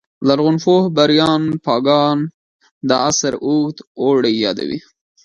لرغونپوه 0.27 0.81
بریان 0.95 1.43
فاګان 1.63 2.17
دا 2.87 2.95
عصر 3.09 3.33
اوږد 3.45 3.77
اوړی 4.01 4.33
یادوي 4.45 4.79